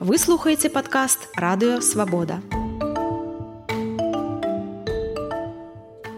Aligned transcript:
Вы 0.00 0.18
слухаеце 0.18 0.68
падкаст 0.70 1.28
радыё 1.36 1.80
свабода. 1.80 2.42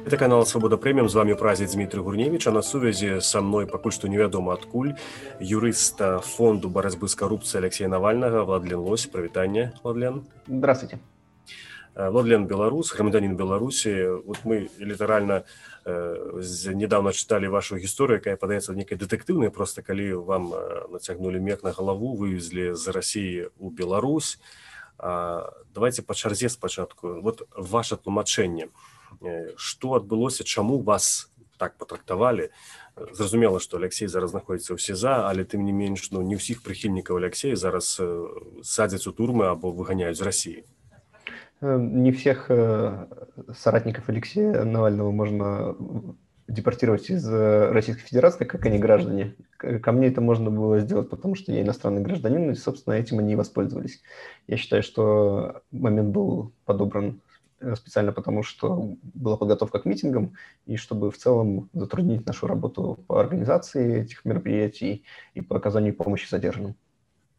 Это 0.06 0.16
канал 0.16 0.46
Свобода 0.46 0.76
Премиум. 0.76 1.08
З 1.08 1.14
вами 1.14 1.34
празіць 1.34 1.74
Дмітрий 1.74 2.02
Гурневич, 2.02 2.46
а 2.46 2.50
на 2.50 2.62
сувязі 2.62 3.20
са 3.20 3.40
мной 3.40 3.66
пакуль 3.66 3.90
што 3.90 4.08
невядома 4.08 4.52
адкуль 4.54 4.94
юрыста 5.40 6.20
фонду 6.20 6.68
барацьбы 6.68 7.08
з 7.08 7.14
карупцыяй 7.14 7.62
Алексея 7.62 7.88
Навальнага 7.88 8.44
Владлен 8.44 8.78
Лось. 8.78 9.06
Прывітанне, 9.06 9.72
Владлен. 9.82 10.26
Здравствуйте. 10.46 10.98
Э, 11.94 12.10
Владлен 12.10 12.46
Беларус, 12.46 12.94
грамадянин 12.94 13.36
Беларусі. 13.36 14.06
Вот 14.26 14.38
мы 14.44 14.68
літаральна 14.78 15.32
э, 15.32 15.44
недавно 15.85 17.11
чыталі 17.11 17.49
вашу 17.49 17.77
гісторыю, 17.77 18.21
якая 18.21 18.37
падаецца 18.37 18.75
некай 18.77 18.97
дэтэктыўнай, 18.97 19.49
проста 19.49 19.81
калі 19.81 20.21
вам 20.21 20.53
э, 20.53 20.87
нацягнулі 20.93 21.41
мех 21.41 21.63
на 21.63 21.71
галаву, 21.73 22.13
вывезлі 22.15 22.75
з 22.77 22.85
Расіі 22.93 23.49
ў 23.57 23.67
Беларусь. 23.73 24.37
А, 25.01 25.49
давайте 25.73 26.05
па 26.05 26.13
чарзе 26.13 26.49
спачатку. 26.49 27.21
Вот 27.21 27.49
ваше 27.57 27.97
тлумачэнне 27.97 28.69
што 29.57 29.95
адбылося 29.95 30.43
чаму 30.43 30.79
вас 30.79 31.31
так 31.57 31.77
патрактавалі 31.77 32.49
зразумела 32.95 33.59
што 33.59 33.77
Алексей 33.77 34.07
зараз 34.07 34.31
знаходіцца 34.31 34.73
ў 34.73 34.79
сеза 34.81 35.29
але 35.29 35.45
тым 35.45 35.65
не 35.67 35.75
менш 35.75 36.09
ну 36.11 36.21
не 36.25 36.39
ўсіх 36.39 36.63
прыхільнікаў 36.65 37.21
Алексея 37.21 37.55
зараз 37.55 37.99
садзяць 38.65 39.05
у 39.07 39.13
турмы 39.13 39.51
або 39.51 39.71
выганяюць 39.71 40.17
з 40.17 40.25
России 40.25 40.59
не 41.61 42.11
всех 42.11 42.49
соратников 43.55 44.09
Алексея 44.09 44.63
Навального 44.63 45.11
можно 45.11 45.75
депортировать 46.47 47.09
из 47.09 47.27
Российской 47.27 48.03
Федерации, 48.03 48.45
как 48.45 48.65
они 48.65 48.77
граждане. 48.77 49.35
Ко 49.57 49.91
мне 49.91 50.07
это 50.07 50.19
можно 50.21 50.49
было 50.49 50.79
сделать, 50.79 51.09
потому 51.09 51.35
что 51.35 51.51
я 51.51 51.61
иностранный 51.61 52.01
гражданин, 52.01 52.51
и, 52.51 52.55
собственно, 52.55 52.95
этим 52.95 53.19
они 53.19 53.33
и 53.33 53.35
воспользовались. 53.37 54.01
Я 54.47 54.57
считаю, 54.57 54.83
что 54.83 55.61
момент 55.71 56.09
был 56.09 56.51
подобран 56.65 57.21
Э, 57.61 57.75
специально 57.75 58.11
потому, 58.11 58.43
что 58.43 58.95
была 59.03 59.37
подготовка 59.37 59.79
к 59.79 59.85
митингам, 59.85 60.33
и 60.65 60.77
чтобы 60.77 61.11
в 61.11 61.17
целом 61.17 61.69
затруднить 61.73 62.25
нашу 62.25 62.47
работу 62.47 63.03
по 63.07 63.19
организации 63.19 64.01
этих 64.01 64.25
мероприятий 64.25 65.05
и 65.35 65.41
по 65.41 65.57
оказанию 65.57 65.95
помощи 65.95 66.27
задержанным. 66.29 66.75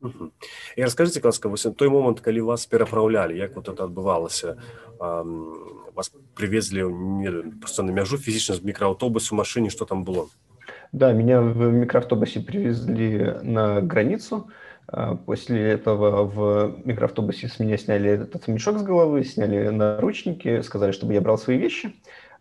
Угу. 0.01 0.29
І 0.75 0.83
розкажіть, 0.83 1.25
ласка, 1.25 1.49
ось 1.49 1.67
той 1.77 1.89
момент, 1.89 2.19
коли 2.19 2.41
вас 2.41 2.65
переправляли, 2.65 3.37
як 3.37 3.55
вот 3.55 3.69
это 3.69 3.85
відбувалося? 3.85 4.55
Вас 5.95 6.13
привезли 6.33 6.83
не, 6.83 7.31
просто 7.31 7.83
на 7.83 7.91
мяжу 7.91 8.17
физично 8.17 8.55
з 8.55 8.63
микроавтобуса 8.63 9.35
в 9.35 9.37
машине, 9.37 9.69
что 9.69 9.85
там 9.85 10.03
было? 10.03 10.27
Да, 10.91 11.13
меня 11.13 11.41
в 11.41 11.71
микроавтобусе 11.71 12.39
привезли 12.39 13.35
на 13.43 13.81
границу, 13.81 14.47
а, 14.87 15.15
после 15.15 15.71
этого 15.71 16.23
в 16.23 16.77
микроавтобусе 16.85 17.47
с 17.47 17.59
меня 17.59 17.77
сняли 17.77 18.11
этот 18.11 18.47
мешок 18.47 18.77
с 18.77 18.83
головы, 18.83 19.23
сняли 19.23 19.69
наручники, 19.69 20.61
сказали, 20.61 20.91
чтобы 20.91 21.13
я 21.13 21.21
брал 21.21 21.37
свои 21.37 21.57
вещи 21.57 21.93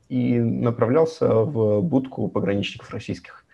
и 0.09 0.39
направлялся 0.39 1.29
в 1.29 1.81
будку 1.81 2.29
пограничников 2.29 2.91
российских. 2.91 3.45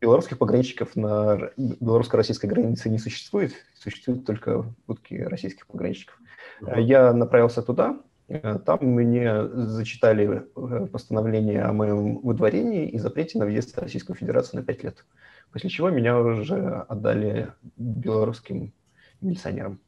Белорусских 0.00 0.38
пограничников 0.38 0.94
на 0.96 1.50
белорусско-российской 1.56 2.46
границе 2.46 2.88
не 2.88 2.98
существует, 2.98 3.52
существуют 3.74 4.24
только 4.24 4.64
будки 4.86 5.14
российских 5.14 5.66
пограничников. 5.66 6.18
А, 6.62 6.78
я 6.78 7.12
направился 7.12 7.62
туда, 7.62 8.00
там 8.28 8.78
мне 8.82 9.48
зачитали 9.48 10.46
э, 10.54 10.86
постановление 10.86 11.62
о 11.62 11.72
моем 11.72 12.18
выдворении 12.18 12.88
и 12.88 12.98
запрете 12.98 13.38
на 13.38 13.46
въезд 13.46 13.74
в 13.74 13.78
Российскую 13.78 14.16
Федерацию 14.16 14.60
на 14.60 14.66
5 14.66 14.84
лет 14.84 15.04
после 15.52 15.70
чего 15.70 15.90
меня 15.90 16.18
уже 16.18 16.84
отдали 16.88 17.52
белорусским 17.76 18.72
милиционерам, 19.20 19.80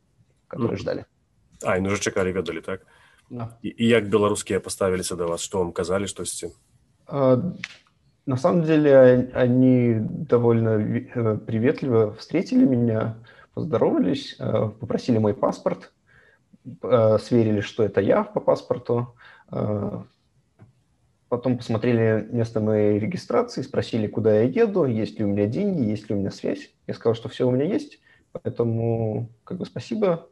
которые 0.48 0.77
ну, 0.77 0.83
ждали. 0.83 1.06
А, 1.62 1.78
и 1.78 1.81
уже 1.81 2.00
чекали, 2.00 2.33
ведали, 2.33 2.61
так? 2.61 2.83
Да. 3.28 3.58
И, 3.62 3.69
и 3.69 3.86
як 3.86 4.08
белорусские 4.08 4.61
поставились 4.61 5.10
до 5.10 5.27
вас? 5.27 5.41
Что 5.41 5.59
вам 5.59 5.72
казали, 5.72 6.06
что 6.06 6.25
с 6.25 6.32
тем? 6.32 6.50
А, 7.06 7.37
на 8.26 8.36
самом 8.36 8.62
деле 8.62 9.31
они 9.34 9.97
довольно 9.98 10.78
э, 10.78 11.36
приветливо 11.38 12.14
встретили 12.14 12.64
меня, 12.64 13.16
поздоровались, 13.54 14.36
э, 14.38 14.70
попросили 14.78 15.19
мой 15.19 15.34
паспорт, 15.34 15.92
э, 16.82 17.19
сверили, 17.19 17.60
что 17.60 17.82
это 17.82 18.00
я 18.00 18.25
по 18.25 18.41
паспорту, 18.41 19.14
Потом 21.28 21.59
посмотрели 21.59 22.26
место 22.32 22.60
моей 22.60 22.98
регистрации, 22.98 23.62
спросили, 23.62 24.09
куда 24.09 24.41
я 24.41 24.42
еду, 24.42 24.84
есть 24.84 25.19
ли 25.19 25.25
у 25.25 25.28
меня 25.28 25.47
деньги, 25.47 25.88
есть 25.88 26.09
ли 26.09 26.14
у 26.16 26.19
меня 26.19 26.32
связь. 26.32 26.72
Я 26.88 26.94
сказал, 26.94 27.14
что 27.14 27.28
все 27.28 27.47
у 27.47 27.53
меня 27.53 27.64
есть, 27.64 28.00
поэтому 28.32 29.28
как 29.44 29.59
бы 29.59 29.66
спасибо. 29.66 30.28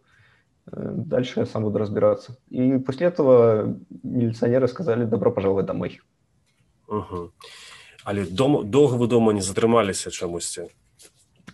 Дальше 0.66 1.41
я 1.41 1.47
сам 1.47 1.62
буду 1.62 1.78
разбираться. 1.78 2.37
И 2.50 2.78
после 2.78 3.06
этого 3.06 3.77
милиционеры 4.03 4.66
сказали, 4.66 5.04
добро 5.04 5.31
пожаловать 5.31 5.66
домой. 5.66 6.00
Угу 6.88 7.32
Але 8.03 8.25
дом, 8.25 8.69
долго 8.69 8.96
вы 8.97 9.08
дома 9.08 9.34
не 9.34 9.41
затрымаліся 9.41 10.12
чамусьці 10.12 10.68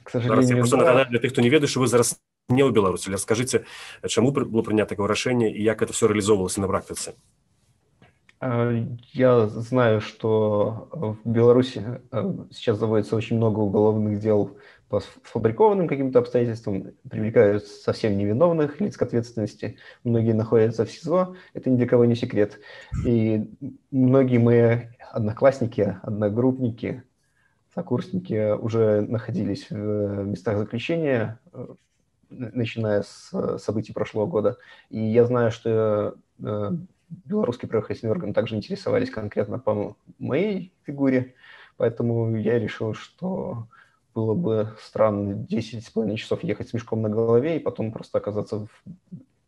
к 0.04 0.12
сожалению 0.12 0.66
зараз 0.66 0.72
я 0.72 0.78
да. 0.78 0.84
нагадаю 0.84 1.08
для 1.10 1.20
тых 1.20 1.32
хто 1.32 1.42
не 1.42 1.50
ведае 1.50 1.68
что 1.68 1.80
вы 1.80 1.88
зараз 1.88 2.18
не 2.50 2.64
ў 2.64 2.72
беларусі 2.72 3.10
але 3.10 3.18
скажите 3.18 3.66
чаму 4.08 4.32
было 4.32 4.62
прынято 4.62 4.96
такое 4.96 5.08
рашэнне 5.08 5.50
і 5.50 5.62
як 5.64 5.82
это 5.82 5.94
все 5.94 6.08
реалізоўвалася 6.08 6.62
на 6.62 6.68
практыцы 6.68 7.14
Э, 8.42 8.86
я 9.12 9.48
знаю, 9.48 10.02
что 10.02 10.88
в 10.92 11.30
Беларуси 11.30 12.02
э, 12.12 12.34
сейчас 12.52 12.78
заводится 12.78 13.16
очень 13.16 13.38
много 13.38 13.60
уголовных 13.60 14.20
дел 14.20 14.58
по 14.95 15.01
сфабрикованным 15.01 15.89
каким-то 15.89 16.21
обстоятельствам, 16.21 16.93
привлекают 17.11 17.67
совсем 17.67 18.17
невиновных 18.17 18.81
лиц 18.81 18.97
к 18.97 19.03
ответственности. 19.03 19.77
Многие 20.05 20.35
находятся 20.35 20.85
в 20.85 20.91
СИЗО, 20.91 21.35
это 21.53 21.69
ни 21.69 21.77
для 21.77 21.89
кого 21.89 22.05
не 22.05 22.15
секрет. 22.15 22.61
И 23.05 23.51
многие 23.91 24.39
мои 24.39 24.83
одноклассники, 25.11 25.99
одногруппники, 26.03 27.03
сокурсники 27.75 28.53
уже 28.53 29.01
находились 29.01 29.69
в 29.69 30.25
местах 30.27 30.59
заключения, 30.59 31.41
э, 31.53 31.67
начиная 32.31 33.03
с 33.03 33.59
событий 33.59 33.93
прошлого 33.93 34.27
года. 34.27 34.59
И 34.91 35.01
я 35.01 35.25
знаю, 35.25 35.51
что 35.51 36.15
белорусские 37.09 37.69
правоохранительные 37.69 38.13
органы 38.13 38.33
также 38.33 38.55
интересовались 38.55 39.11
конкретно 39.11 39.59
по 39.59 39.97
моей 40.21 40.73
фигуре, 40.85 41.35
поэтому 41.79 42.37
я 42.37 42.61
решил, 42.61 42.95
что 42.95 43.67
было 44.14 44.34
бы 44.34 44.76
странно 44.82 45.46
10,5 45.50 46.16
часов 46.16 46.44
ехать 46.44 46.70
с 46.70 46.74
мешком 46.74 47.02
на 47.02 47.10
голове 47.10 47.58
и 47.58 47.60
потом 47.60 47.92
просто 47.92 48.18
оказаться 48.18 48.68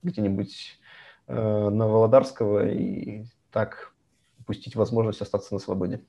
где-нибудь 0.04 0.80
э, 1.28 1.70
на 1.70 1.88
Володарского 1.88 2.68
и 2.70 3.26
так 3.52 3.94
упустить 4.40 4.76
возможность 4.76 5.22
остаться 5.22 5.54
на 5.54 5.60
свободе. 5.60 6.02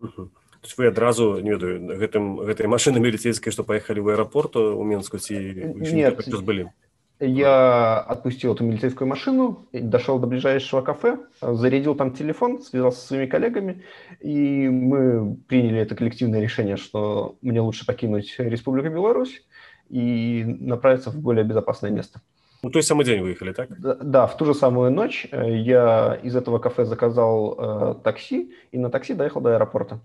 Угу. 0.00 0.30
То 0.64 0.66
есть 0.66 0.78
вы 0.78 0.86
адразу 0.86 1.40
не 1.40 1.50
ведаю 1.50 1.76
гэтым 2.00 2.40
гэтай 2.40 2.66
машины 2.66 2.96
міліцейскай 2.96 3.52
што 3.52 3.68
паехалі 3.68 4.00
в 4.00 4.08
аэропорт 4.16 4.56
у 4.56 4.80
менску 4.80 5.20
ці 5.20 5.36
нет 5.76 6.16
былі 6.40 6.72
Я 7.19 7.99
отпустил 7.99 8.53
эту 8.53 8.63
милицейскую 8.63 9.07
машину, 9.07 9.67
дошел 9.73 10.19
до 10.19 10.27
ближайшего 10.27 10.81
кафе, 10.81 11.19
зарядил 11.41 11.95
там 11.95 12.13
телефон, 12.13 12.61
связался 12.61 13.01
со 13.01 13.07
своими 13.07 13.25
коллегами, 13.25 13.83
и 14.21 14.69
мы 14.69 15.35
приняли 15.47 15.79
это 15.79 15.95
коллективное 15.95 16.41
решение, 16.41 16.77
что 16.77 17.37
мне 17.41 17.61
лучше 17.61 17.85
покинуть 17.85 18.35
Республику 18.37 18.89
Беларусь 18.89 19.43
и 19.89 20.43
направиться 20.59 21.11
в 21.11 21.19
более 21.19 21.43
безопасное 21.43 21.91
место. 21.91 22.21
Ну, 22.61 22.71
то 22.71 22.79
есть 22.79 22.89
самый 22.89 23.05
день 23.05 23.21
выехали, 23.21 23.53
так? 23.53 23.79
Да, 23.79 23.95
да, 23.95 24.27
в 24.27 24.35
ту 24.35 24.45
же 24.45 24.53
самую 24.53 24.91
ночь 24.91 25.27
э, 25.31 25.55
я 25.57 26.19
из 26.21 26.35
этого 26.35 26.59
кафе 26.59 26.83
заказал 26.83 27.55
э, 27.57 27.95
такси, 28.03 28.53
и 28.71 28.77
на 28.77 28.89
такси 28.89 29.13
доехал 29.13 29.39
до 29.39 29.55
аэропорта. 29.55 30.01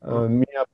Э, 0.00 0.28
меня 0.28 0.64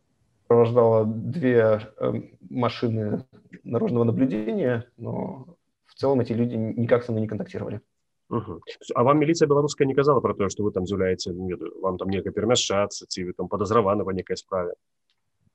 сопровождало 0.43 1.06
две 1.06 1.81
э, 1.99 2.12
машины 2.51 3.25
наружного 3.65 4.04
наблюдения, 4.04 4.84
но 4.98 5.47
в 5.95 5.99
целом 6.01 6.21
эти 6.21 6.33
люди 6.33 6.55
никак 6.55 7.05
со 7.05 7.13
мной 7.13 7.23
не 7.23 7.29
контактировали. 7.29 7.81
Угу. 8.31 8.61
А 8.95 9.03
вам 9.05 9.19
милиция 9.19 9.47
белорусская 9.47 9.87
не 9.87 9.95
казала 9.95 10.21
про 10.21 10.35
то, 10.35 10.49
что 10.49 10.65
вы 10.65 10.73
там 10.73 10.87
з'являєтеся, 10.87 11.35
вам 11.83 11.99
там 11.99 12.09
некое 12.09 12.33
перемяшаться, 12.33 13.07
ці 13.07 13.25
вы 13.25 13.33
там 13.33 13.49
подозреваны 13.49 14.05
по 14.05 14.11
некой 14.11 14.37
справе? 14.37 14.75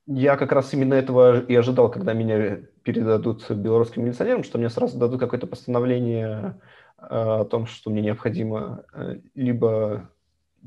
Я 0.06 0.38
как 0.38 0.52
раз 0.52 0.74
именно 0.74 0.96
этого 0.96 1.40
и 1.40 1.56
ожидал, 1.56 1.92
когда 1.92 2.14
меня 2.14 2.62
передадут 2.84 3.50
белорусским 3.52 4.04
милиционерам, 4.04 4.44
что 4.44 4.58
мне 4.58 4.70
сразу 4.70 4.98
дадут 4.98 5.20
какое-то 5.20 5.46
постановление 5.48 6.60
о 6.98 7.46
том, 7.46 7.66
что 7.66 7.90
мне 7.90 8.02
необходимо 8.02 8.84
э, 8.94 9.20
либо 9.36 10.10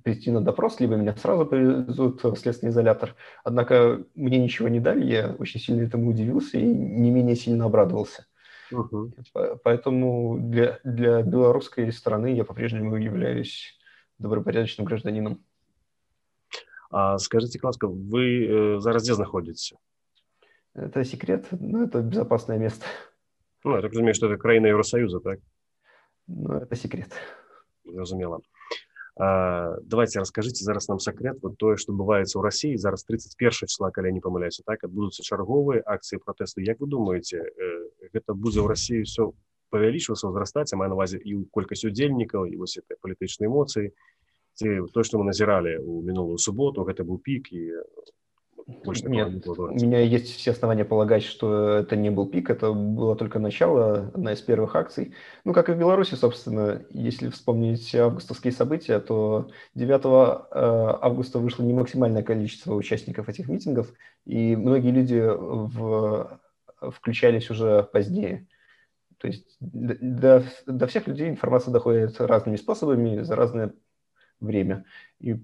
прийти 0.04 0.30
на 0.30 0.40
допрос, 0.40 0.80
либо 0.80 0.96
меня 0.96 1.14
сразу 1.16 1.44
повезут 1.46 2.22
в 2.22 2.36
следственный 2.36 2.70
изолятор. 2.70 3.14
Однако 3.44 4.04
мне 4.14 4.38
ничего 4.38 4.68
не 4.68 4.80
дали, 4.80 5.04
я 5.04 5.34
очень 5.38 5.60
сильно 5.60 5.82
этому 5.82 6.10
удивился 6.10 6.58
и 6.58 6.64
не 6.64 7.10
менее 7.10 7.36
сильно 7.36 7.66
обрадовался. 7.66 8.26
Угу. 8.71 9.13
Поэтому 9.63 10.37
для, 10.39 10.79
для 10.83 11.21
белорусской 11.21 11.91
страны 11.91 12.35
я 12.35 12.43
по-прежнему 12.43 12.95
являюсь 12.97 13.77
добропорядочным 14.19 14.85
гражданином. 14.85 15.43
А 16.89 17.17
скажите, 17.17 17.59
ласка, 17.63 17.87
вы 17.87 18.45
э, 18.45 18.79
зараз 18.79 19.03
где 19.03 19.15
находитесь? 19.15 19.73
Это 20.73 21.03
секрет, 21.03 21.47
но 21.51 21.83
это 21.83 22.01
безопасное 22.01 22.57
место. 22.57 22.85
Ну, 23.63 23.75
я 23.75 23.81
так 23.81 23.91
разумею, 23.91 24.13
что 24.13 24.27
это 24.27 24.37
країна 24.37 24.67
Євросоюзу, 24.67 25.19
так? 25.19 25.39
Ну, 26.27 26.49
это 26.53 26.75
секрет. 26.75 27.11
Зрозуміло. 27.85 28.41
Давайте 29.16 30.20
расскажите 30.20 30.64
зараз 30.64 30.88
нам 30.88 30.98
секрет 30.98 31.36
вот 31.42 31.58
тое 31.60 31.76
што 31.76 31.92
адбываецца 31.92 32.32
ў 32.32 32.42
рассіі 32.48 32.80
зараз 32.80 33.04
31 33.04 33.68
числа 33.68 33.90
калі 33.92 34.08
не 34.08 34.24
памыляюся 34.24 34.64
так 34.64 34.88
адбудуцца 34.88 35.20
чарговыя 35.20 35.84
акцыі 35.84 36.16
пратэсту 36.16 36.64
Як 36.64 36.80
вы 36.80 36.88
думаеце 36.88 37.44
гэта 38.08 38.32
будзе 38.32 38.64
ў 38.64 38.72
рассіі 38.72 39.04
все 39.04 39.28
павялічвацца 39.68 40.32
ўзрастаць 40.32 40.72
маю 40.80 40.96
навазе 40.96 41.20
і 41.20 41.44
колькасць 41.52 41.84
удзельнікаў 41.84 42.48
і 42.48 42.56
вось 42.56 42.80
этой 42.80 42.96
палітычнай 43.04 43.52
эмоцыі 43.52 43.92
то 44.96 45.04
што 45.04 45.20
мы 45.20 45.28
назіралі 45.28 45.76
ў 45.76 46.08
мінулую 46.08 46.40
суботу 46.40 46.88
гэта 46.88 47.04
быў 47.04 47.20
пік 47.20 47.52
і 47.52 47.68
больше 48.66 49.08
Нет, 49.08 49.46
у 49.46 49.68
меня 49.68 50.00
есть 50.00 50.36
все 50.36 50.52
основания 50.52 50.84
полагать, 50.84 51.22
что 51.22 51.78
это 51.78 51.96
не 51.96 52.10
был 52.10 52.26
пик, 52.26 52.50
это 52.50 52.72
было 52.72 53.16
только 53.16 53.38
начало, 53.38 54.10
одна 54.14 54.32
из 54.32 54.40
первых 54.40 54.76
акций. 54.76 55.14
Ну, 55.44 55.52
как 55.52 55.68
и 55.68 55.72
в 55.72 55.78
Беларуси, 55.78 56.14
собственно, 56.14 56.82
если 56.90 57.28
вспомнить 57.28 57.94
августовские 57.94 58.52
события, 58.52 59.00
то 59.00 59.50
9 59.74 60.00
э, 60.04 60.98
августа 61.02 61.38
вышло 61.38 61.62
не 61.64 61.72
максимальное 61.72 62.22
количество 62.22 62.74
участников 62.74 63.28
этих 63.28 63.48
митингов, 63.48 63.92
и 64.24 64.54
многие 64.56 64.90
люди 64.90 65.20
в... 65.20 66.40
включались 66.80 67.50
уже 67.50 67.82
позднее. 67.92 68.46
То 69.18 69.28
есть 69.28 69.56
до, 69.60 70.44
до 70.66 70.86
всех 70.86 71.06
людей 71.06 71.28
информация 71.28 71.72
доходит 71.72 72.20
разными 72.20 72.56
способами 72.56 73.22
за 73.22 73.36
разное 73.36 73.72
время. 74.40 74.84
И 75.20 75.36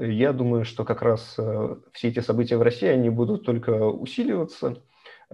я 0.00 0.32
думаю, 0.32 0.64
что 0.64 0.84
как 0.84 1.02
раз 1.02 1.34
э, 1.38 1.76
все 1.92 2.08
эти 2.08 2.20
события 2.20 2.56
в 2.56 2.62
России, 2.62 2.88
они 2.88 3.10
будут 3.10 3.44
только 3.44 3.86
усиливаться, 3.86 4.82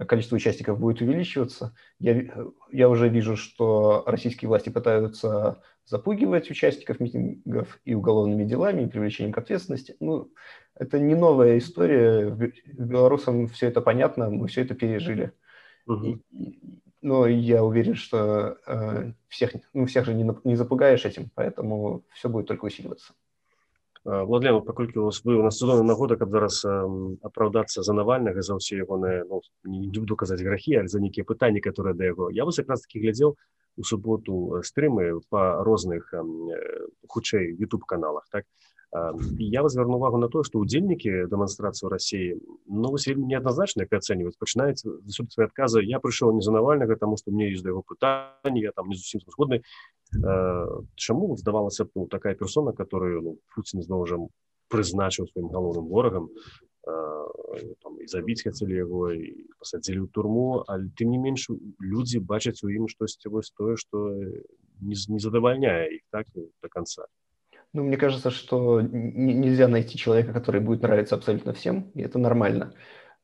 количество 0.05 0.35
участников 0.35 0.79
будет 0.79 1.01
увеличиваться. 1.01 1.73
Я, 1.99 2.23
я 2.71 2.89
уже 2.89 3.09
вижу, 3.09 3.35
что 3.35 4.03
российские 4.05 4.49
власти 4.49 4.69
пытаются 4.69 5.61
запугивать 5.85 6.51
участников 6.51 6.99
митингов 6.99 7.79
и 7.85 7.95
уголовными 7.95 8.43
делами, 8.43 8.83
и 8.83 8.87
привлечением 8.87 9.33
к 9.33 9.37
ответственности. 9.37 9.95
Ну, 9.99 10.31
это 10.75 10.99
не 10.99 11.15
новая 11.15 11.57
история. 11.57 12.29
Белорусам 12.67 13.47
все 13.47 13.67
это 13.67 13.81
понятно, 13.81 14.29
мы 14.29 14.47
все 14.47 14.61
это 14.61 14.75
пережили. 14.75 15.31
Угу. 15.87 16.21
Но 17.01 17.25
я 17.27 17.63
уверен, 17.63 17.95
что 17.95 18.57
э, 18.67 19.13
всех, 19.29 19.53
ну, 19.73 19.85
всех 19.85 20.05
же 20.05 20.13
не, 20.13 20.29
не 20.43 20.55
запугаешь 20.55 21.05
этим, 21.05 21.31
поэтому 21.33 22.03
все 22.13 22.27
будет 22.27 22.47
только 22.47 22.65
усиливаться. 22.65 23.13
Владлен, 24.06 24.62
паколькі 24.66 24.98
у 24.98 25.04
вас 25.04 25.22
вы 25.24 25.36
у 25.38 25.42
нас 25.42 25.58
сезонна 25.58 25.84
нагода 25.86 26.16
каб 26.18 26.30
зараз 26.34 26.64
апраўдацца 27.22 27.86
за 27.86 27.94
навальнага 27.94 28.42
за 28.42 28.58
ўсе 28.58 28.82
ягоныя 28.82 29.22
ну, 29.30 29.38
не 29.62 29.94
буду 29.94 30.18
казаць 30.18 30.42
грахі 30.42 30.74
але 30.82 30.90
за 30.90 30.98
нейкія 30.98 31.22
пытанні 31.22 31.62
которые 31.62 31.94
да 31.94 32.10
яго 32.10 32.26
я 32.34 32.44
вас 32.44 32.58
якраз 32.58 32.82
таки 32.82 32.98
глядзеў 32.98 33.38
у 33.78 33.82
суботу 33.86 34.58
стрымы 34.66 35.22
па 35.30 35.62
розных 35.62 36.10
хутчэй 37.06 37.54
youtube 37.54 37.86
каналах 37.86 38.26
так 38.34 38.42
я 39.38 39.62
вас 39.62 39.72
звярну 39.72 39.96
увагу 39.96 40.18
на 40.18 40.28
то 40.28 40.42
што 40.42 40.58
удзельнікі 40.58 41.30
дэманстрацыю 41.30 41.88
рассіі 41.88 42.42
ну 42.66 42.90
вось 42.90 43.06
вельмі 43.06 43.30
неадназначна 43.30 43.86
ацэньваць 43.86 44.36
пачынаецца 44.36 44.98
засюды 45.06 45.30
свае 45.30 45.46
адказы 45.46 45.80
я 45.86 46.02
прыйшоў 46.02 46.34
не 46.36 46.42
за 46.42 46.52
навальнага 46.52 46.98
таму 47.00 47.16
што 47.16 47.30
мне 47.30 47.48
ёсць 47.48 47.62
да 47.62 47.72
яго 47.72 47.86
пытанні 47.86 48.66
я 48.66 48.74
там 48.76 48.90
не 48.92 48.98
зусім 48.98 49.24
згодны 49.30 49.62
чаму 50.96 51.36
здавалася 51.36 51.84
б 51.84 51.90
ну, 51.94 52.06
такая 52.06 52.34
персона 52.34 52.72
которую 52.72 53.22
ну, 53.22 53.30
Путін 53.54 53.82
зноў 53.82 54.06
жа 54.06 54.18
прызначыў 54.68 55.28
сваім 55.32 55.48
галоўным 55.48 55.88
ворагам 55.88 56.28
там, 56.84 57.96
і 58.00 58.06
забіць 58.06 58.42
хацелі 58.44 58.76
яго 58.76 59.12
і 59.16 59.48
пасадзілі 59.58 60.04
ў 60.04 60.08
турму 60.12 60.64
але 60.68 60.92
тым 60.98 61.16
не 61.16 61.18
менш 61.18 61.48
людзі 61.80 62.20
бачаць 62.20 62.60
у 62.64 62.68
ім 62.68 62.88
штосьці 62.92 63.32
вось 63.32 63.52
тое 63.56 63.76
што 63.80 64.12
не, 64.80 64.96
не 64.96 65.18
задавальняе 65.18 65.88
іх 65.96 66.04
так 66.10 66.28
до 66.36 66.68
конца 66.68 67.08
Ну, 67.74 67.84
мне 67.84 67.96
кажется, 67.96 68.30
что 68.30 68.82
нельзя 68.82 69.66
найти 69.66 69.96
человека, 69.96 70.34
который 70.34 70.60
будет 70.60 70.82
нравиться 70.82 71.14
абсолютно 71.14 71.54
всем, 71.54 71.90
и 71.94 72.02
это 72.02 72.18
нормально. 72.18 72.74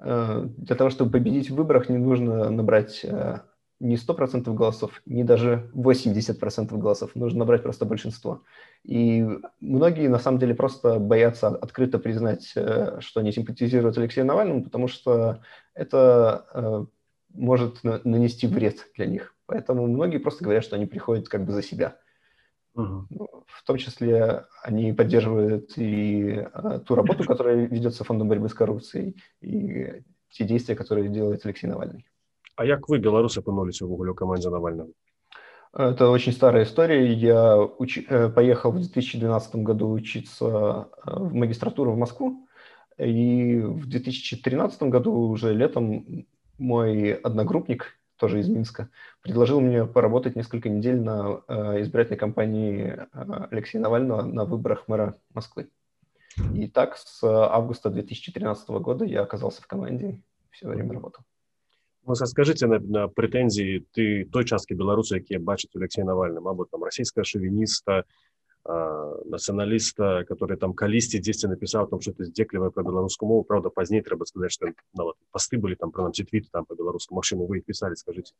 Для 0.00 0.74
того, 0.74 0.88
чтобы 0.88 1.10
победить 1.10 1.50
в 1.50 1.54
выборах, 1.54 1.90
не 1.90 1.98
нужно 1.98 2.48
набрать 2.48 3.04
не 3.83 3.97
100% 3.97 4.51
голосов, 4.53 5.01
не 5.05 5.23
даже 5.23 5.69
80% 5.75 6.77
голосов, 6.77 7.15
нужно 7.15 7.39
набрать 7.39 7.63
просто 7.63 7.85
большинство. 7.85 8.43
И 8.83 9.27
многие, 9.59 10.07
на 10.07 10.19
самом 10.19 10.39
деле, 10.39 10.55
просто 10.55 10.99
боятся 10.99 11.49
открыто 11.49 11.99
признать, 11.99 12.53
э, 12.55 12.99
что 13.01 13.19
они 13.19 13.33
симпатизируют 13.33 13.97
Алексею 13.97 14.25
Навальному, 14.25 14.63
потому 14.63 14.87
что 14.87 15.41
это 15.73 16.45
э, 16.53 16.85
может 17.33 17.83
нанести 17.83 18.47
вред 18.47 18.87
для 18.95 19.05
них. 19.05 19.35
Поэтому 19.47 19.85
многие 19.87 20.17
просто 20.17 20.45
говорят, 20.45 20.63
что 20.63 20.77
они 20.77 20.85
приходят 20.85 21.27
как 21.27 21.43
бы 21.43 21.51
за 21.51 21.61
себя. 21.61 21.97
Угу. 22.75 23.27
В 23.47 23.63
том 23.65 23.77
числе 23.77 24.45
они 24.63 24.93
поддерживают 24.93 25.77
и 25.77 26.47
э, 26.53 26.79
ту 26.85 26.95
работу, 26.95 27.25
которая 27.25 27.65
ведется 27.67 28.05
Фондом 28.05 28.29
борьбы 28.29 28.47
с 28.47 28.53
коррупцией, 28.53 29.17
и 29.41 30.03
те 30.29 30.45
действия, 30.45 30.75
которые 30.75 31.09
делает 31.09 31.45
Алексей 31.45 31.67
Навальный. 31.67 32.05
А 32.56 32.64
як 32.64 32.88
вы, 32.88 32.98
беларусы, 32.98 33.38
апынуліся 33.38 33.86
ўвогуле 33.86 34.12
ў 34.12 34.18
камандзе 34.18 34.50
Навального? 34.50 34.90
Это 35.72 36.08
очень 36.08 36.32
старая 36.32 36.64
история. 36.64 37.12
Я 37.12 37.56
уч... 37.56 37.98
Э, 38.08 38.28
поехал 38.28 38.72
в 38.72 38.80
2012 38.80 39.56
году 39.56 39.90
учиться 39.90 40.88
э, 41.06 41.10
в 41.20 41.34
магистратуру 41.34 41.92
в 41.92 41.98
Москву. 41.98 42.48
И 42.98 43.60
в 43.60 43.86
2013 43.86 44.82
году, 44.84 45.12
уже 45.12 45.54
летом, 45.54 46.26
мой 46.58 47.12
одногруппник, 47.12 47.94
тоже 48.16 48.40
из 48.40 48.48
Минска, 48.48 48.88
предложил 49.22 49.60
мне 49.60 49.84
поработать 49.84 50.34
несколько 50.34 50.68
недель 50.68 51.00
на 51.00 51.42
э, 51.46 51.82
избирательной 51.82 52.18
кампании 52.18 52.98
Алексея 53.12 53.80
Навального 53.80 54.22
на 54.22 54.44
выборах 54.44 54.88
мэра 54.88 55.16
Москвы. 55.32 55.68
И 56.54 56.66
так 56.66 56.96
с 56.96 57.22
августа 57.22 57.90
2013 57.90 58.68
года 58.70 59.04
я 59.04 59.22
оказался 59.22 59.62
в 59.62 59.66
команде, 59.66 60.22
все 60.50 60.68
время 60.68 60.94
работал. 60.94 61.24
Ну, 62.08 62.14
скажите 62.14 62.66
на, 62.66 62.78
на 62.80 63.02
прэтэнзіі 63.12 63.84
ты 63.92 64.24
той 64.32 64.44
часткі 64.48 64.74
беларусу 64.80 65.20
якія 65.20 65.40
бачаць 65.44 65.76
Алексей 65.76 66.04
навальным 66.08 66.48
або 66.48 66.64
там 66.64 66.84
расійская 66.88 67.24
шавініста 67.24 68.08
нацыяналіста 68.64 70.24
который 70.28 70.56
там 70.56 70.72
калісьці 70.72 71.20
дзесьці 71.20 71.52
напісаў 71.52 71.88
там 71.88 72.00
что-то 72.00 72.24
здзеклівае 72.24 72.70
про 72.70 72.84
беларускую 72.84 73.28
мову 73.28 73.44
Праўда 73.44 73.68
пазней 73.68 74.00
трэба 74.00 74.24
сказаць 74.24 74.56
что 74.56 74.72
нават 74.96 75.16
пасты 75.32 75.60
былі 75.60 75.76
там 75.76 75.92
прынамсі 75.92 76.24
твіт 76.24 76.48
там 76.52 76.64
по 76.64 76.74
беларуску 76.74 77.14
Мачыму 77.14 77.46
вы 77.46 77.58
их 77.58 77.64
писали 77.64 77.94
скажите 77.94 78.32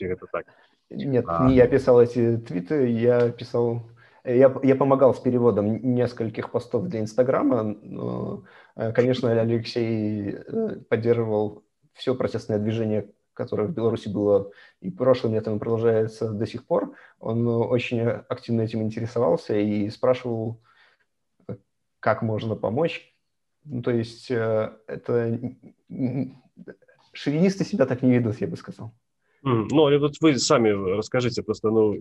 гэта 0.00 0.26
так 0.32 0.46
нет 0.90 1.24
а... 1.28 1.48
не 1.48 1.56
я 1.56 1.66
писал 1.66 2.00
эти 2.00 2.36
твиты 2.36 2.88
я 2.88 3.30
писал 3.30 3.82
я, 4.24 4.54
я 4.62 4.74
помогал 4.76 5.14
с 5.14 5.20
переводом 5.20 5.94
нескольких 5.94 6.50
постов 6.50 6.88
для 6.88 7.00
Инстаграма. 7.00 7.76
Но, 7.82 8.44
э, 8.74 8.90
конечно, 8.92 9.30
Алексей 9.30 10.30
э, 10.32 10.76
поддерживал 10.88 11.62
все 11.94 12.14
протестное 12.14 12.58
движение, 12.58 13.10
которое 13.32 13.68
в 13.68 13.72
Беларуси 13.72 14.08
было 14.08 14.50
и 14.80 14.90
прошлым 14.90 15.34
летом 15.34 15.56
и 15.56 15.58
продолжается 15.58 16.30
до 16.30 16.46
сих 16.46 16.66
пор, 16.66 16.94
он 17.18 17.46
очень 17.46 18.00
активно 18.00 18.62
этим 18.62 18.82
интересовался 18.82 19.56
и 19.56 19.90
спрашивал, 19.90 20.60
как 22.00 22.22
можно 22.22 22.56
помочь. 22.56 23.14
Ну, 23.64 23.82
то 23.82 23.90
есть 23.90 24.30
э, 24.30 24.76
это 24.86 25.40
шовинисты 27.12 27.64
себя 27.64 27.86
так 27.86 28.02
не 28.02 28.12
ведут, 28.18 28.40
я 28.40 28.46
бы 28.46 28.56
сказал. 28.56 28.92
Mm, 29.44 29.68
ну, 29.70 29.98
вот 29.98 30.16
вы 30.20 30.38
сами 30.38 30.70
расскажите 30.70 31.42
просто, 31.42 31.70
ну, 31.70 31.94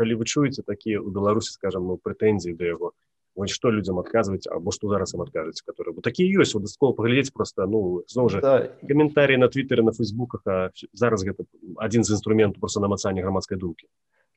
калі 0.00 0.16
вы 0.16 0.24
чуеце 0.24 0.62
такія 0.62 1.00
у 1.00 1.10
беларусі 1.10 1.52
скажем 1.52 1.84
ну 1.84 1.98
прэтэнзіі 2.00 2.56
да 2.56 2.72
яго 2.72 2.92
вось 3.36 3.54
што 3.54 3.70
людзям 3.70 3.98
адказваць 4.02 4.46
або 4.50 4.74
што 4.74 4.90
зараз 4.90 5.14
ім 5.14 5.24
адкажуць 5.24 5.62
которые 5.64 5.94
вот 5.94 6.04
такія 6.04 6.42
ёсць 6.42 6.54
даскова 6.54 6.96
паглядзець 6.98 7.32
просто 7.32 7.66
ну 7.66 8.02
зноў 8.10 8.28
жа 8.28 8.40
да. 8.44 8.54
каментарі 8.86 9.40
на 9.40 9.48
твиттере 9.48 9.82
на 9.86 9.92
фейсбуках 9.96 10.42
а 10.46 10.70
зараз 10.92 11.24
гэта 11.24 11.46
адзін 11.78 12.04
з 12.04 12.18
інструментаў 12.18 12.60
просто 12.60 12.80
намацання 12.80 13.22
грамадской 13.22 13.58
думкі 13.58 13.88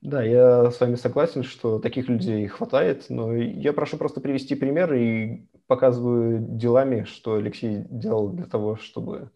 Да, 0.03 0.21
я 0.21 0.69
с 0.69 0.81
вами 0.81 0.95
согласен, 0.95 1.43
что 1.43 1.79
таких 1.79 2.09
людей 2.09 2.45
хватает, 2.47 3.05
но 3.09 3.33
я 3.33 3.71
прошу 3.71 3.95
просто 3.95 4.19
привести 4.19 4.53
пример 4.53 4.93
и 4.93 5.47
показываю 5.67 6.39
делами, 6.41 7.05
что 7.05 7.35
Алексей 7.35 7.85
делал 7.89 8.27
для 8.33 8.45
того, 8.45 8.75
чтобы 8.75 9.31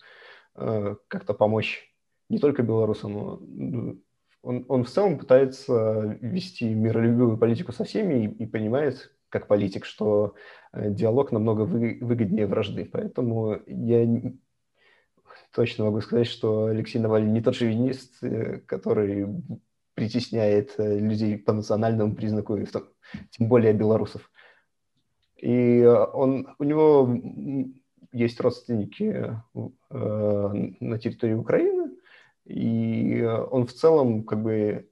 э, 0.56 0.96
как-то 1.08 1.34
помочь 1.34 1.89
не 2.27 2.38
только 2.38 2.63
белорусам, 2.63 3.13
но 3.13 3.39
ну, 3.39 4.01
он, 4.42 4.66
он 4.68 4.84
в 4.84 4.89
целом 4.89 5.18
пытается 5.18 6.18
вести 6.20 6.74
миролюбивую 6.74 7.38
политику 7.38 7.72
со 7.72 7.86
всеми 7.86 8.25
и, 8.25 8.44
и 8.44 8.46
понимает, 8.46 9.16
как 9.33 9.49
политик, 9.49 9.87
что 9.87 10.35
э, 10.73 10.91
диалог 10.91 11.33
намного 11.33 11.62
выгоднее 11.62 12.47
вражды. 12.47 12.85
Поэтому 12.85 13.59
я 13.67 14.07
точно 15.53 15.87
могу 15.87 16.03
сказать, 16.03 16.27
что 16.27 16.67
Алексей 16.67 16.99
Навальный 16.99 17.33
не 17.33 17.41
тот 17.41 17.55
шовинист, 17.57 18.23
э, 18.23 18.59
который 18.67 19.27
притесняет 19.95 20.75
э, 20.77 20.99
людей 20.99 21.39
по 21.39 21.55
национальному 21.55 22.15
признаку, 22.15 22.59
тем 23.31 23.49
более 23.49 23.73
белорусов. 23.73 24.31
И 25.39 25.83
он, 26.12 26.55
у 26.59 26.65
него 26.65 27.19
есть 28.12 28.41
родственники 28.41 29.35
на 29.55 30.99
территории 30.99 31.35
Украины, 31.35 31.91
И 32.45 33.23
он 33.51 33.67
в 33.67 33.73
целом 33.73 34.23
как 34.23 34.41
бы 34.43 34.89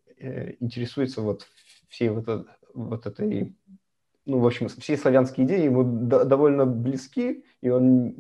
интересуется 0.61 1.21
вот 1.21 1.47
всей 1.89 2.09
вот, 2.09 2.27
вот 2.75 3.07
этой 3.07 3.55
ну, 4.31 4.39
в 4.39 4.47
общем, 4.47 4.69
все 4.69 4.97
славянские 4.97 5.47
идеи 5.47 5.65
ему 5.65 5.83
довольно 5.85 6.67
близки, 6.67 7.45
и 7.61 7.69
он 7.69 8.15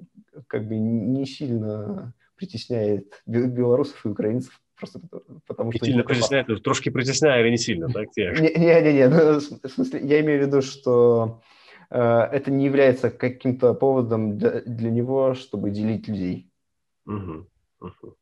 как 0.47 0.67
бы 0.67 0.77
не 0.77 1.27
сильно 1.27 2.13
притесняет 2.37 3.23
белорусов 3.27 4.05
и 4.05 4.09
украинцев 4.09 4.61
просто 4.81 5.01
потому 5.47 5.73
что... 5.73 5.85
Сильно 5.85 6.03
притесняет, 6.03 6.63
трошки 6.63 6.89
притесняет, 6.89 7.45
или 7.45 7.51
не 7.51 7.59
сильно, 7.59 7.89
так? 7.89 8.09
Не-не-не, 8.17 9.09
ну, 9.09 9.39
в 9.39 9.69
смысле, 9.69 10.01
я 10.03 10.21
имею 10.21 10.43
в 10.43 10.47
виду, 10.47 10.63
что 10.63 11.43
э, 11.91 12.01
это 12.01 12.51
не 12.51 12.65
является 12.65 13.11
каким-то 13.11 13.75
поводом 13.75 14.39
для, 14.39 14.63
для 14.63 14.91
него, 14.91 15.35
чтобы 15.35 15.71
делить 15.71 16.09
людей. 16.09 16.51
Угу, 17.07 17.47
угу. 17.81 18.17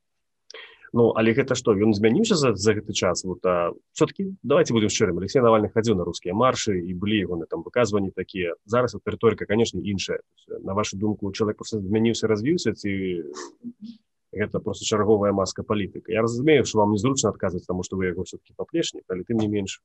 Ну, 0.93 1.09
але 1.17 1.33
гэта 1.33 1.57
што 1.57 1.73
ён 1.73 1.89
змяніўся 1.97 2.37
за, 2.37 2.53
за 2.53 2.75
гэты 2.77 2.93
час 2.93 3.23
вот 3.25 3.41
а 3.49 3.73
все-таки 3.97 4.37
давайте 4.43 4.73
будем 4.77 4.93
шчырым 4.93 5.17
Алексей 5.17 5.41
навальны 5.41 5.73
хадзіў 5.73 5.97
на 5.97 6.05
рускія 6.05 6.37
маршы 6.37 6.77
і 6.77 6.93
былі 6.93 7.17
ягоны 7.25 7.49
там 7.49 7.65
выказванні 7.65 8.13
такія 8.13 8.53
зараз 8.69 8.93
вот 8.93 9.01
рыторыка 9.09 9.49
конечно 9.49 9.81
іншая 9.81 10.21
на 10.61 10.77
вашу 10.77 10.97
думку 10.97 11.33
чалавек 11.33 11.57
просто 11.57 11.81
змяніўся 11.81 12.29
развіўся 12.29 12.77
ці 12.77 13.25
гэта 14.37 14.61
просто 14.61 14.85
чарговая 14.85 15.33
маска 15.33 15.65
палітыка 15.65 16.13
я 16.13 16.21
разумею 16.21 16.61
что 16.63 16.85
вам 16.85 16.93
незручна 16.93 17.33
адказваць 17.33 17.65
тому 17.65 17.81
что 17.81 17.97
вы 17.97 18.13
яго 18.13 18.29
все-таки 18.29 18.53
паплечнік 18.53 19.09
але 19.09 19.25
тым 19.25 19.41
не 19.41 19.49
менш 19.49 19.81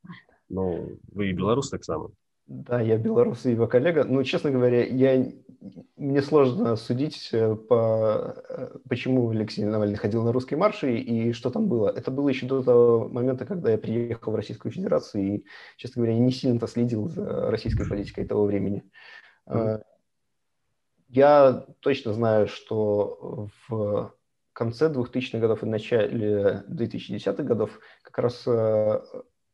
ну 0.53 0.93
вы 1.09 1.33
і 1.33 1.33
беларус 1.33 1.73
таксама 1.73 2.13
да, 2.49 2.81
я 2.81 2.97
белорус 2.97 3.45
и 3.45 3.53
его 3.53 3.67
коллега. 3.67 4.05
Но, 4.05 4.23
честно 4.25 4.51
говоря, 4.51 4.83
я, 4.83 5.27
мне 6.04 6.22
сложно 6.22 6.76
судить, 6.76 7.30
э, 7.32 7.56
по, 7.56 8.36
э, 8.50 8.78
почему 8.90 9.30
Алексей 9.30 9.64
Навальный 9.64 9.96
ходил 9.96 10.24
на 10.24 10.34
русские 10.34 10.58
марши 10.58 10.98
и 10.98 11.32
что 11.32 11.50
там 11.50 11.68
было. 11.68 11.90
Это 11.90 12.12
было 12.12 12.28
еще 12.28 12.46
до 12.46 12.62
того 12.62 13.08
момента, 13.08 13.46
когда 13.46 13.72
я 13.72 13.78
приехал 13.78 14.34
в 14.34 14.36
Российскую 14.36 14.72
Федерацию 14.74 15.24
и, 15.24 15.46
честно 15.78 16.02
говоря, 16.02 16.20
не 16.20 16.32
сильно-то 16.32 16.68
следил 16.68 17.08
за 17.08 17.50
российской 17.50 17.88
политикой 17.88 18.26
того 18.26 18.46
времени. 18.46 18.84
Mm-hmm. 19.48 19.82
Я 21.08 21.66
точно 21.80 22.12
знаю, 22.14 22.48
что 22.48 23.48
в 23.70 24.14
конце 24.52 24.90
2000-х 24.90 25.40
годов 25.40 25.64
и 25.64 25.68
начале 25.68 26.64
2010-х 26.68 27.44
годов 27.44 27.80
как 28.02 28.18
раз 28.18 28.46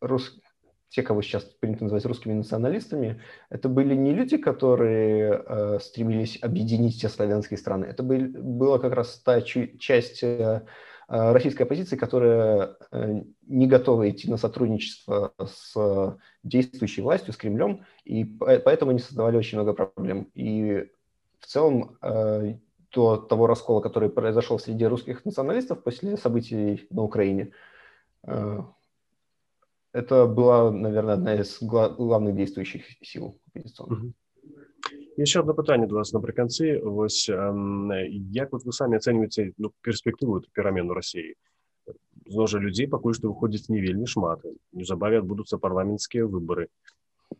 рус 0.01 0.39
те, 0.89 1.03
кого 1.03 1.21
сейчас 1.21 1.43
принято 1.43 1.83
называть 1.83 2.05
русскими 2.05 2.33
националистами, 2.33 3.21
это 3.49 3.69
были 3.69 3.95
не 3.95 4.13
люди, 4.13 4.37
которые 4.37 5.43
э, 5.45 5.79
стремились 5.81 6.39
объединить 6.41 6.95
все 6.95 7.09
славянские 7.09 7.57
страны. 7.57 7.85
Это 7.85 8.03
был, 8.03 8.19
была 8.27 8.79
как 8.79 8.93
раз 8.93 9.19
та 9.19 9.41
часть 9.41 10.23
э, 10.23 10.65
э, 11.07 11.31
российской 11.31 11.63
оппозиции, 11.63 11.95
которая 11.95 12.75
э, 12.91 13.21
не 13.47 13.67
готова 13.67 14.09
идти 14.09 14.29
на 14.29 14.37
сотрудничество 14.37 15.33
с 15.39 16.17
действующей 16.43 17.03
властью, 17.03 17.33
с 17.33 17.37
Кремлем, 17.37 17.85
и 18.03 18.25
поэтому 18.25 18.91
они 18.91 18.99
создавали 18.99 19.37
очень 19.37 19.59
много 19.59 19.73
проблем. 19.73 20.31
И 20.33 20.89
в 21.39 21.45
целом 21.45 21.97
э, 22.01 22.55
до 22.91 23.17
того 23.17 23.45
раскола, 23.45 23.81
который 23.81 24.09
произошел 24.09 24.57
среди 24.57 24.85
русских 24.85 25.23
националистов 25.23 25.83
после 25.83 26.17
событий 26.17 26.87
на 26.89 27.03
Украине, 27.03 27.51
э, 28.23 28.59
это 29.92 30.26
была, 30.26 30.70
наверное, 30.70 31.14
одна 31.14 31.34
из 31.34 31.62
главных 31.62 32.34
действующих 32.34 32.84
сил 33.02 33.38
оппозиционных. 33.48 33.98
Угу. 34.00 34.12
Еще 35.16 35.40
одно 35.40 35.54
питание 35.54 35.86
до 35.86 35.94
вас 35.94 36.12
наприкінці. 36.12 36.72
Ось 36.74 37.28
як 38.32 38.54
от 38.54 38.64
ви 38.64 38.72
самі 38.72 38.96
оцінюєте 38.96 39.50
ну, 39.58 39.72
перспективу 39.80 40.40
перемену 40.52 40.94
Росії? 40.94 41.34
Знову 42.26 42.46
ж 42.46 42.58
людей 42.58 42.86
поки 42.86 43.14
що 43.14 43.28
виходить 43.28 43.66
не 43.68 43.80
вельми 43.80 44.06
шмат. 44.06 44.40
Незабаве 44.72 45.18
адбудуцца 45.18 45.58
парламенцкія 45.58 46.26
выборы. 46.26 46.66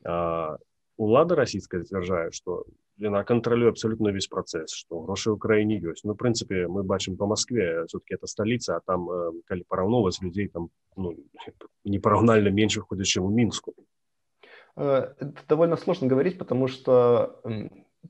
А, 0.05 0.59
улада 0.97 1.35
расійская 1.35 1.83
сцвярджае, 1.83 2.31
што 2.31 2.64
яна 2.99 3.25
кантралюе 3.25 3.71
абсолютно 3.71 4.09
весь 4.09 4.29
працэс 4.29 4.71
што 4.71 5.03
грошы 5.03 5.35
ў 5.35 5.38
краіне 5.38 5.79
ёсць 5.83 6.07
ну 6.07 6.14
прынцыпе 6.14 6.67
мы 6.69 6.85
бачым 6.87 7.17
по 7.17 7.26
москве 7.26 7.87
все-таки 7.87 8.14
это 8.14 8.26
столица 8.26 8.76
а 8.76 8.81
там 8.81 9.11
э, 9.11 9.33
калі 9.50 9.67
параўноўваць 9.69 10.23
людзей 10.23 10.49
там 10.49 10.71
ну, 10.97 11.17
непараўнальна 11.85 12.55
менш 12.55 12.79
ходзяць 12.79 13.11
чем 13.11 13.25
у 13.25 13.31
мінску 13.31 13.75
э, 14.76 15.11
это 15.19 15.43
довольно 15.49 15.76
сложно 15.76 16.07
говорить 16.07 16.38
потому 16.38 16.69
что 16.69 17.43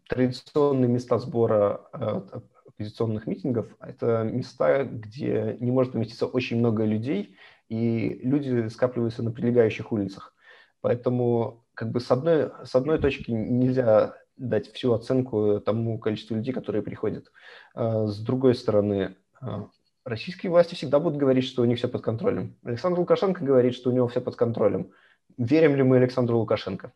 традиционные 0.09 0.88
места 0.88 1.19
сбора 1.19 1.88
э, 1.93 2.21
оппозиционных 2.66 3.26
митингов 3.26 3.66
это 3.81 4.23
места 4.25 4.85
где 4.85 5.57
не 5.61 5.71
может 5.71 5.93
поместиться 5.93 6.26
очень 6.26 6.59
много 6.59 6.85
людей 6.85 7.37
и 7.69 8.21
люди 8.23 8.69
скапливаются 8.69 9.23
на 9.23 9.33
прилегающих 9.33 9.93
улицах 9.93 10.35
поэтому 10.83 11.64
как 11.73 11.90
бы 11.90 12.00
с 12.00 12.11
одной 12.11 12.50
с 12.64 12.75
одной 12.75 12.99
точки 12.99 13.31
нельзя 13.31 14.14
дать 14.39 14.72
всю 14.72 14.93
оценку 14.93 15.60
тому 15.60 16.00
количеству 16.00 16.36
людей, 16.36 16.53
которые 16.53 16.81
приходят. 16.81 17.31
А, 17.75 18.08
с 18.08 18.19
другой 18.19 18.55
стороны, 18.55 19.15
а, 19.39 19.67
российские 20.05 20.50
власти 20.51 20.75
всегда 20.75 21.00
будут 21.00 21.19
говорить, 21.19 21.43
что 21.43 21.62
у 21.62 21.65
них 21.65 21.77
все 21.77 21.88
под 21.88 22.01
контролем. 22.01 22.55
Александр 22.63 23.00
Лукашенко 23.00 23.43
говорит, 23.43 23.75
что 23.75 23.89
у 23.89 23.93
него 23.93 24.08
все 24.08 24.22
под 24.22 24.36
контролем. 24.36 24.91
Верим 25.38 25.75
ли 25.75 25.84
мы 25.84 25.98
Александру 25.98 26.39
Лукашенко? 26.39 26.93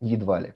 Едва 0.00 0.40
ли. 0.40 0.54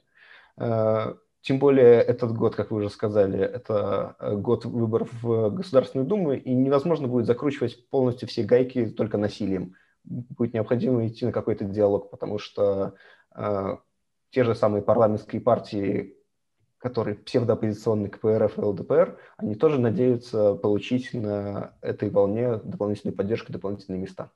А, 0.56 1.16
тем 1.42 1.58
более 1.58 2.00
этот 2.00 2.32
год, 2.32 2.54
как 2.54 2.70
вы 2.70 2.78
уже 2.78 2.88
сказали, 2.88 3.38
это 3.40 4.16
год 4.20 4.64
выборов 4.64 5.10
в 5.22 5.50
Государственную 5.50 6.06
Думу, 6.08 6.34
и 6.34 6.54
невозможно 6.54 7.08
будет 7.08 7.26
закручивать 7.26 7.88
полностью 7.90 8.28
все 8.28 8.44
гайки 8.44 8.86
только 8.86 9.18
насилием. 9.18 9.74
Будет 10.04 10.54
необходимо 10.54 11.06
идти 11.06 11.26
на 11.26 11.32
какой-то 11.32 11.64
диалог, 11.64 12.10
потому 12.10 12.38
что 12.38 12.94
э, 13.34 13.76
те 14.32 14.44
же 14.44 14.54
самые 14.54 14.82
парламентские 14.82 15.42
партии, 15.42 16.16
которые 16.81 17.15
псевдооппозиционные 17.15 18.09
КПРФ 18.09 18.57
и 18.57 18.61
ЛДПР, 18.61 19.17
они 19.37 19.55
тоже 19.55 19.79
надеются 19.79 20.55
получить 20.55 21.13
на 21.13 21.73
этой 21.81 22.09
волне 22.09 22.57
дополнительную 22.63 23.15
поддержку, 23.15 23.51
дополнительные 23.51 23.99
места. 23.99 24.31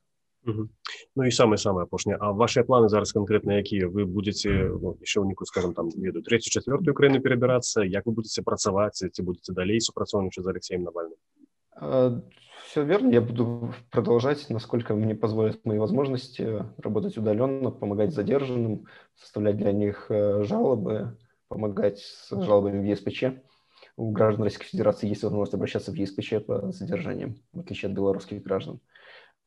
Угу. 0.46 0.70
Ну 1.16 1.26
і 1.26 1.32
самае 1.32 1.58
самае 1.58 1.84
апошняе 1.84 2.18
А 2.20 2.32
ваши 2.32 2.64
планы 2.64 2.90
зараз 2.90 3.12
конкретно 3.12 3.52
якія 3.62 3.88
вы 3.88 4.06
будете 4.06 4.50
ну, 4.50 4.98
еще 5.02 5.22
ў 5.22 5.28
некую 5.28 5.46
скажем 5.46 5.74
там 5.74 5.90
веду 5.94 6.22
третью 6.22 6.50
четвертую 6.50 6.96
краіну 6.96 7.22
перабірацца 7.22 7.86
як 7.86 8.06
вы 8.10 8.12
будете 8.12 8.42
працаваць 8.42 9.06
ці 9.06 9.22
будете 9.22 9.54
далей 9.54 9.80
супрацоўнічаць 9.80 10.44
з 10.44 10.48
Алексеем 10.48 10.82
навальным 10.82 12.26
все 12.66 12.84
верно 12.84 13.14
я 13.14 13.22
буду 13.22 13.74
продолжать 13.92 14.50
насколько 14.50 14.96
мне 14.96 15.14
позволят 15.14 15.64
мои 15.64 15.78
возможности 15.78 16.66
работать 16.78 17.18
удаленно 17.18 17.70
помогать 17.70 18.12
задержанным 18.12 18.88
составлять 19.14 19.58
для 19.58 19.72
них 19.72 20.08
э, 20.10 20.42
жалобы 20.42 21.18
помогать 21.49 21.99
с 21.99 22.31
жалобами 22.31 22.81
в 22.81 22.85
ЕСПЧ. 22.85 23.25
У 23.97 24.11
граждан 24.11 24.45
Российской 24.45 24.67
Федерации 24.67 25.09
есть 25.09 25.23
возможность 25.23 25.55
обращаться 25.55 25.91
в 25.91 25.95
ЕСПЧ 25.95 26.47
по 26.47 26.71
задержаниям, 26.73 27.37
в 27.53 27.61
отличие 27.61 27.91
от 27.91 27.97
белорусских 27.97 28.43
граждан. 28.43 28.81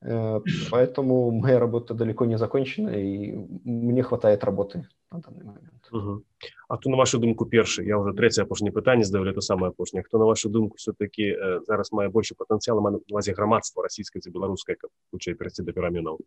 Э, 0.01 0.39
поэтому 0.72 1.32
моя 1.32 1.60
работа 1.60 1.94
далеко 1.94 2.25
не 2.25 2.38
закончена, 2.38 2.89
и 2.89 3.36
мне 3.63 4.01
хватает 4.03 4.44
работы 4.44 4.88
на 5.12 5.20
данный 5.20 5.46
момент. 5.46 5.88
Угу. 5.91 6.24
А 6.70 6.77
кто 6.77 6.89
на 6.89 6.98
вашу 6.98 7.20
думку 7.20 7.46
перший? 7.46 7.86
Я 7.86 7.98
уже 7.98 8.13
третье 8.13 8.44
апошнее 8.44 8.72
питання 8.72 9.03
здавлю, 9.03 9.32
это 9.32 9.41
самое 9.41 9.70
апошнее. 9.70 10.03
Кто 10.03 10.18
на 10.18 10.25
вашу 10.25 10.50
думку 10.50 10.75
все-таки 10.77 11.24
э, 11.24 11.60
зараз 11.68 11.91
мае 11.91 12.10
больше 12.10 12.36
потенциала 12.36 12.91
на 12.91 13.00
увазі 13.10 13.34
громадства 13.34 13.84
российское 13.84 14.20
и 14.20 14.32
белорусское, 14.32 14.75
как 14.75 14.91
лучше 15.12 15.34
перейти 15.34 15.63
до 15.63 15.74
переменов? 15.74 16.20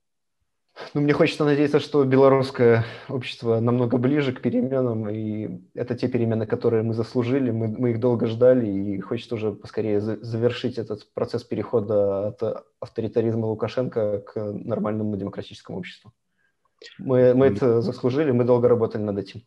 Ну, 0.94 1.00
мне 1.00 1.12
хочется 1.12 1.44
надеяться, 1.44 1.80
что 1.80 2.04
белорусское 2.04 2.84
общество 3.08 3.60
намного 3.60 3.98
ближе 3.98 4.32
к 4.32 4.40
переменам, 4.40 5.08
и 5.08 5.62
это 5.74 5.94
те 5.94 6.08
перемены, 6.08 6.46
которые 6.46 6.82
мы 6.82 6.94
заслужили, 6.94 7.50
мы, 7.50 7.68
мы 7.68 7.90
их 7.90 8.00
долго 8.00 8.26
ждали, 8.26 8.66
и 8.66 9.00
хочется 9.00 9.34
уже 9.34 9.52
поскорее 9.52 10.00
завершить 10.00 10.78
этот 10.78 11.12
процесс 11.12 11.44
перехода 11.44 12.28
от 12.28 12.66
авторитаризма 12.80 13.46
Лукашенко 13.46 14.20
к 14.20 14.52
нормальному 14.52 15.16
демократическому 15.16 15.78
обществу. 15.78 16.12
Мы, 16.98 17.34
мы 17.34 17.46
это 17.46 17.80
заслужили, 17.80 18.32
мы 18.32 18.44
долго 18.44 18.68
работали 18.68 19.02
над 19.02 19.18
этим. 19.18 19.42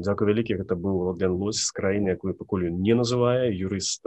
Дзякуй 0.00 0.32
вялікі 0.32 0.56
гэта 0.56 0.80
быў 0.80 0.96
Владлен 0.96 1.36
Лось 1.36 1.60
з 1.60 1.72
краіны 1.76 2.16
якую 2.16 2.32
пакуль 2.32 2.72
не 2.72 2.96
называе 2.96 3.52
юрыст 3.52 4.00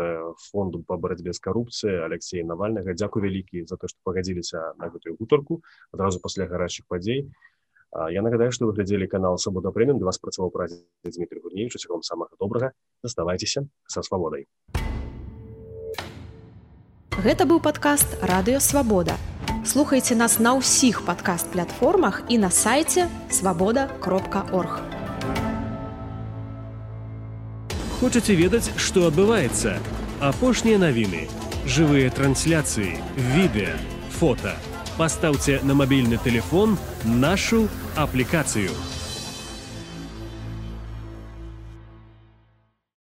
фонду 0.49 0.81
по 0.81 0.97
барацьбе 0.97 1.37
з 1.37 1.39
карупцыяй 1.39 2.01
Алексея 2.01 2.41
навальнага 2.49 2.97
Дзякуй 2.97 3.21
вялікі 3.21 3.61
за 3.69 3.77
то 3.77 3.85
што 3.85 4.01
пагадзіліся 4.01 4.73
на 4.81 4.89
гэтую 4.89 5.13
гутарку 5.21 5.61
адразу 5.93 6.17
пасля 6.17 6.49
гарачых 6.49 6.89
падзей 6.89 7.29
Я 8.09 8.25
нагадаю 8.25 8.49
што 8.49 8.65
вы 8.65 8.73
глядзелі 8.73 9.05
канал 9.05 9.37
свабода 9.37 9.69
прэміум 9.69 10.01
для 10.01 10.09
вас 10.09 10.17
працаваў 10.17 10.49
праз 10.49 10.73
Дмітрий 11.05 11.69
усяго 11.69 12.01
вам 12.01 12.01
самага 12.01 12.33
добрага 12.41 12.73
заставайцеся 13.05 13.69
са 13.85 14.01
свабодай 14.01 14.49
Гэта 17.21 17.45
быў 17.45 17.61
падкаст 17.61 18.17
радыё 18.25 18.65
свабода 18.65 19.13
слухайце 19.61 20.17
нас 20.17 20.41
на 20.41 20.57
ўсіх 20.57 21.05
падкаст 21.05 21.53
платформах 21.53 22.25
і 22.33 22.41
на 22.41 22.49
сайце 22.49 23.05
свабода 23.29 23.85
кропка 24.01 24.41
орг 24.49 24.92
хочаце 28.03 28.33
ведаць 28.35 28.67
што 28.85 29.05
адбываецца 29.07 29.77
апошнія 30.29 30.79
навіны 30.81 31.21
живые 31.75 32.09
трансляции, 32.11 32.97
видео, 33.15 33.77
фото. 34.19 34.51
Поставьте 34.97 35.61
на 35.63 35.73
мобильный 35.73 36.17
телефон 36.17 36.77
нашу 37.05 37.69
аппликацию– 37.95 38.71